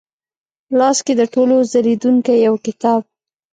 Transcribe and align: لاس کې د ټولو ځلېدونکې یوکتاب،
لاس 0.79 0.97
کې 1.05 1.13
د 1.19 1.21
ټولو 1.33 1.55
ځلېدونکې 1.71 2.33
یوکتاب، 2.47 3.01